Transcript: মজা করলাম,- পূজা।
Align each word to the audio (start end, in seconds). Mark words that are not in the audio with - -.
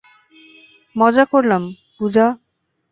মজা 0.95 1.23
করলাম,- 1.25 1.63
পূজা। 1.97 2.25